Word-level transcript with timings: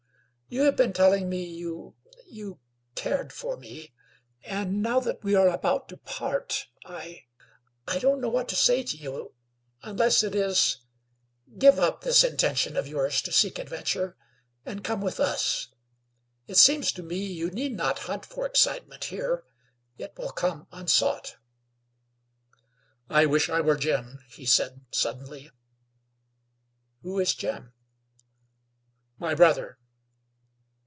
You 0.53 0.63
have 0.63 0.75
been 0.75 0.91
telling 0.91 1.29
me 1.29 1.45
you 1.45 1.95
you 2.27 2.59
cared 2.93 3.31
for 3.31 3.55
me, 3.55 3.93
and 4.43 4.81
now 4.81 4.99
that 4.99 5.23
we 5.23 5.33
are 5.33 5.47
about 5.47 5.87
to 5.87 5.95
part 5.97 6.67
I 6.83 7.23
I 7.87 7.99
don't 7.99 8.19
know 8.19 8.27
what 8.27 8.49
to 8.49 8.57
say 8.57 8.83
to 8.83 8.97
you 8.97 9.33
unless 9.81 10.23
it 10.23 10.35
is: 10.35 10.79
Give 11.57 11.79
up 11.79 12.01
this 12.01 12.21
intention 12.25 12.75
of 12.75 12.85
yours 12.85 13.21
to 13.21 13.31
seek 13.31 13.59
adventure, 13.59 14.17
and 14.65 14.83
come 14.83 14.99
with 14.99 15.21
us. 15.21 15.69
It 16.47 16.57
seems 16.57 16.91
to 16.91 17.01
me 17.01 17.23
you 17.23 17.49
need 17.49 17.71
not 17.73 17.99
hunt 17.99 18.25
for 18.25 18.45
excitement 18.45 19.05
here; 19.05 19.45
it 19.97 20.17
will 20.17 20.31
come 20.31 20.67
unsought." 20.73 21.37
"I 23.09 23.25
wish 23.25 23.49
I 23.49 23.61
were 23.61 23.77
Jim," 23.77 24.19
said 24.27 24.73
he, 24.81 24.85
suddenly. 24.97 25.49
"Who 27.03 27.21
is 27.21 27.33
Jim?" 27.35 27.71
"My 29.17 29.33
brother." 29.33 29.77